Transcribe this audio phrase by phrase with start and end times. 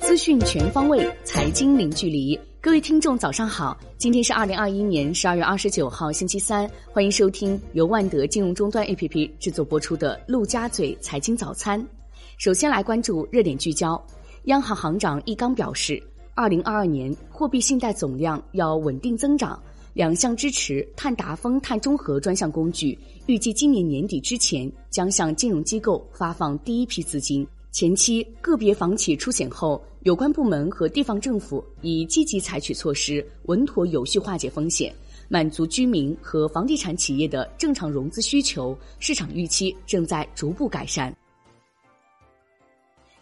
[0.00, 2.38] 资讯全方位，财经零距离。
[2.62, 3.78] 各位听众，早上好！
[3.98, 6.68] 今天是二零二一年十二月二十九号，星期三。
[6.90, 11.78] 欢迎收听由万德金融终端 APP 制作播出的《陆家嘴财经早餐》。
[12.38, 14.02] 首先来关注热点聚焦。
[14.44, 16.02] 央行行长易纲表示，
[16.34, 19.62] 二零二二年货币信贷总量要稳定增长。
[19.92, 27.46] 两项支持碳达峰、碳中和专项工具，预计今年年底之前将向金融机构发放第一批资金。
[27.78, 34.92] 前期个别房企出险后，有关部门和地方政府已积极采取措施，稳妥有序化解风险，
[35.28, 38.76] 满足居民和房地产企业的正常融资需求。
[38.98, 41.16] 市场预期正在逐步改善。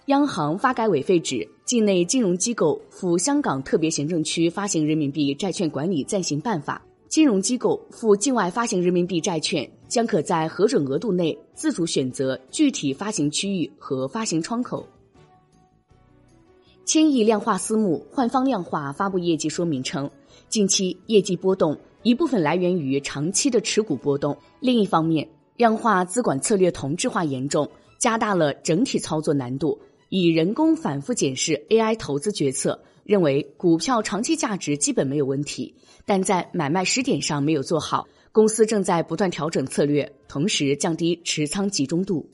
[0.07, 14.87] 央行发改委废止境内金融机构赴香港特别行政区发行人民币债券管理暂行办法，金融机构赴境外发行人民币债券将可在核准额度内自主选择具体发行区域和发行窗口。
[16.85, 20.11] 千亿量化私募换方量化发布业绩说明称，
[20.49, 29.79] 近期业绩波动一部分来源于长期的持股波动，另一方面，量化资管策略同质化严重，加大了整体操作难度。
[30.09, 38.07] 以人工反复检视 AI 投资决策，认为股票长期价值基本没有问题，但在买卖时点上没有做好。
[38.33, 42.29] 公司正在不断调整策略，同时降低持仓集中度。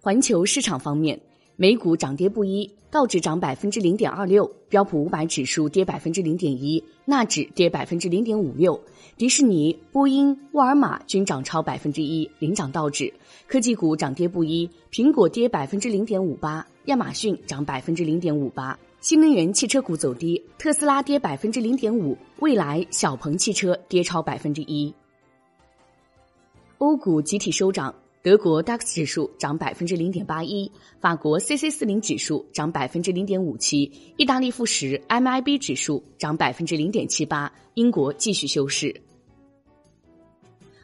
[0.00, 1.20] 环球市场方面。
[1.58, 8.78] 美股涨跌不一，道指涨百分之零点二六，标普五百指数跌百分之零点一，纳指跌百分之零点五六。
[9.16, 13.10] 迪士尼、波音、沃尔玛均涨超百分之一，领涨道指。
[13.46, 18.78] 科技股涨跌不一，苹果跌百分之零点五八，亚马逊涨百分之零点五八。
[19.08, 24.92] 新能源汽车股走低，特斯拉跌百分之零点五，蔚来、小鹏汽车跌超百分之一。
[26.78, 27.94] 欧股集体收涨。
[28.20, 30.68] 德国 DAX 指数涨百分之零点八一，
[30.98, 39.00] 法国 CC 四零指数涨百分之零点五七，意大利富时 MIB 指数涨百分之零点七八，英国继续休市。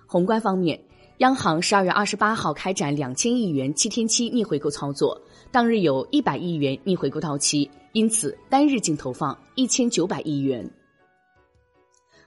[0.06, 0.80] 宏观方面，
[1.18, 10.68] 央行十二月二十八号开展两千亿元七天期逆回购操作，当日有一百亿元逆回购到期，因此单日净投放一千九百亿元。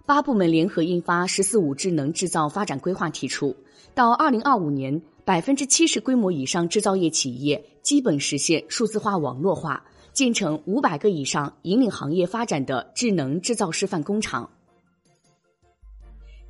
[0.06, 3.56] 八部门联合印发“十四五”智能制造发展规划，提出。
[3.96, 9.84] 到二零二五年，百分之七十规模以上制造业企业基本实现数字化网络化，
[10.14, 14.48] 建成五百个以上引领行业发展的智能制造示范工厂。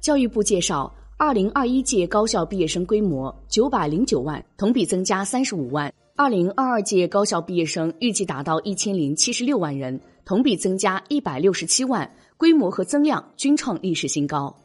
[0.01, 14.55] 教育部介绍，二零二一届高校毕业生规模九百零九万，同比增加三十五万；二零二二届高校毕业生预计达到一千零七十六万人，同比增加一百六十七万，规模和增量均创历史新高。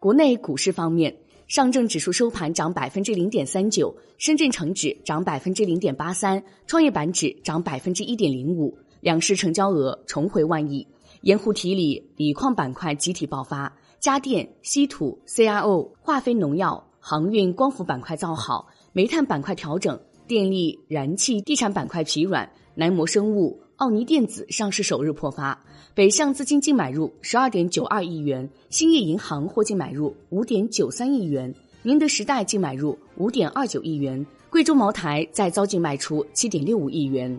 [0.00, 1.16] 国内股市方面，
[1.46, 10.84] 上证指数收盘涨百分之零点三九，深圳成指涨百分之零点八三，创业板指涨百分之一点零五，两市成交额重回万亿。
[11.20, 18.66] 盐湖提锂、锂矿板块集体爆发，家电、稀土、CRO、化肥、农药、航运、光伏板块造好，
[18.96, 23.60] 煤炭板块调整，电力、燃气、地产板块疲软，南摩生物。
[23.76, 25.62] 奥尼电子上市首日破发，
[25.94, 37.38] 北向资金净买入十二点九二亿元，兴业银行获净买入五点九三亿元，宁德时代净买入五点二九亿元，贵州茅台再遭净卖出七点六五亿元。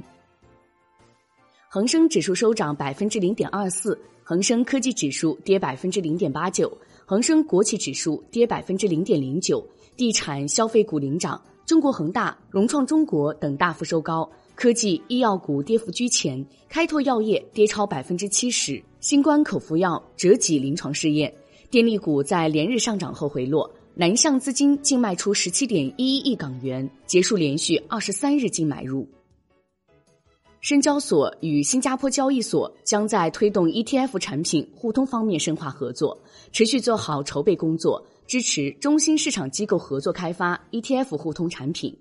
[1.70, 6.72] 恒生指数收涨百分之零点二四，恒生科技指数跌百分之零点八九，
[7.04, 14.30] 恒生国企指数跌百分之零点零九，地产消费股领涨，中国恒大、融创中国等大幅收高。
[14.54, 21.34] 科技、医药股跌幅居前，开拓药业跌超百分之七十，新冠口服药折戟临床试验。
[21.72, 29.08] 电力股在连日上涨后回落，南向资金净卖出十七点一一亿港元，结束连续二十三日净买入。
[30.62, 36.18] 深交所与新加坡交易所将在推动 ETF 产品互通方面深化合作，
[36.52, 41.98] 持续做好筹备工作，支持中心市场机构合作开发 ETF 互通产品。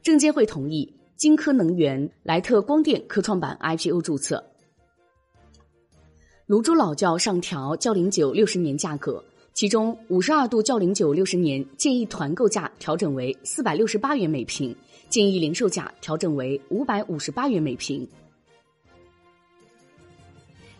[0.00, 4.42] 证监会同意金科能源、莱特光电科创板 IPO 注册。
[6.46, 9.22] 泸州老窖上调窖龄酒六十年价格，
[9.54, 14.76] 其中五十二度窖龄酒六十年建议团购价调整为四百六十八元每瓶，
[15.08, 18.06] 建议零售价调整为五百五十八元每瓶。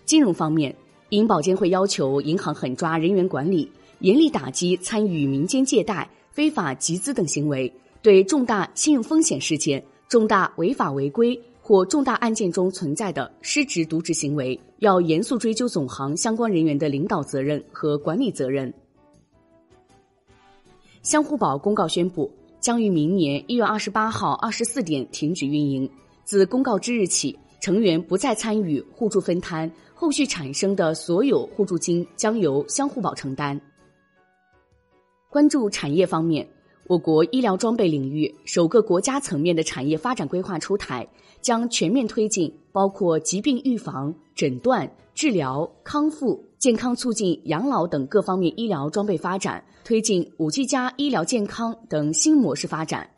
[0.05, 0.77] 金融方面，
[1.15, 3.71] 银保监会要求银行狠抓人员管理，
[4.01, 7.73] 严厉打击参与民间借贷、非法集资等行为。
[8.03, 18.75] 对重大信用风险事件、重大违法违规或重大案件中存在的失职渎职行为，要严肃追究总行相关人员的领导责任和管理责任。
[21.03, 22.29] 相互保公告宣布，
[22.59, 25.89] 将于明年一月二十八号二十四点停止运营。
[26.25, 29.71] 自公告之日起，成员不再参与互助分摊，
[30.05, 33.59] 后续产生的所有互助金将由相互保承担。
[35.31, 36.47] 关注产业方面。
[36.87, 41.09] 我国医疗装备领域首个国家层面的产业发展规划出台，
[41.41, 53.09] 将全面推进包括疾病预防、诊断、治疗、康复、健康促进、养老等各方面医疗装备发展，推进五 G 加医疗健康等新模式发展。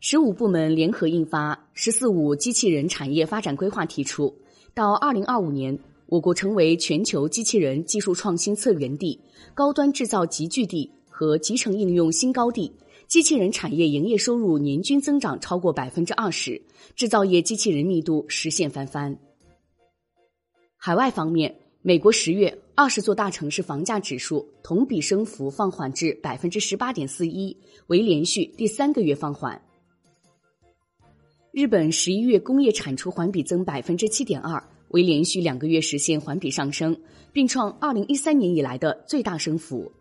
[0.00, 4.34] 十五部门联合印发《“十四五”机器人产业发展规划》，提出
[4.74, 9.20] 到二零二五年，我国成为全球机器人技术创新策源地、
[9.54, 10.90] 高端制造集聚地。
[11.14, 12.72] 和集成应用新高地，
[13.06, 16.60] 机器人产业营业收入年均增长超过百分之二十，
[16.96, 19.16] 制造业机器人密度实现翻番。
[20.76, 27.56] 海外方面，美国十月二十座大城市房价指数同比升幅放缓至百分之十八点四一，
[27.88, 29.60] 为连续第三个月放缓。
[31.52, 36.96] 日本十一月工业产出环比增百分之七点二，为连续两个月实现环比上升，
[37.30, 39.92] 并创二零一三年以来的最大升幅。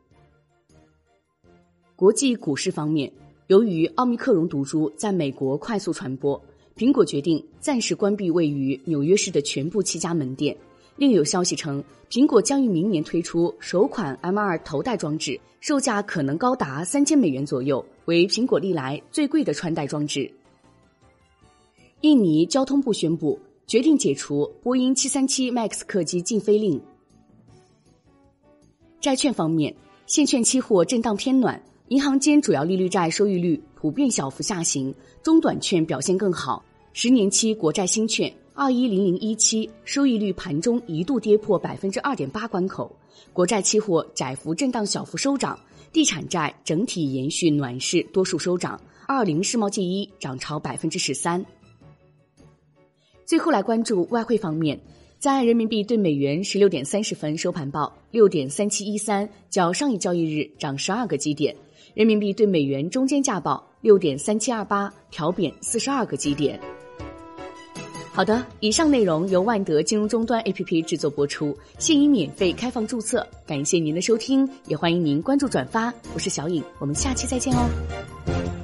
[1.97, 3.11] 国际股市方面，
[3.47, 6.41] 由于奥密克戎毒株在美国快速传播，
[6.77, 10.55] 苹果决定暂时关闭位于纽约市的全部七家门店。
[10.95, 20.31] 另有消息称，苹果将于明年推出首款 M2 头戴装置，售价可能高达三千美元左右，为苹果历来最贵的穿戴装置。
[22.01, 26.81] 印尼交通部宣布决定解除波音737 MAX 客机禁飞令。
[28.99, 29.73] 债券方面，
[30.07, 31.61] 现券期货震荡偏暖。
[31.89, 36.63] 银行间主要利率债收益率普遍小幅下行，中短券表现更好。
[36.93, 42.91] 十年期国债新券二一零零一七收益率盘中一度跌破百分之二点八关口，
[43.31, 45.59] 国债期货窄幅震荡，小幅收涨。
[45.93, 48.79] 地产债整体延续暖市，多数收涨。
[49.07, 51.45] 二零世贸 G 一涨超百分之十三。
[53.31, 54.77] 最后来关注外汇方面。
[55.17, 61.55] 在人民币对美元十六点三十分收盘报六点三七一三，较上一交易日涨十二个基点。
[61.93, 66.59] 人民币对美元中间价报六点三七二八，调贬四十二个基点。
[68.11, 73.25] 好的，以上内容由万德金融终端 APP 制作播出，现已免费开放注册。
[73.47, 75.93] 感谢您的收听，也欢迎您关注转发。
[76.13, 78.60] 我是小颖，我们下期再见哦。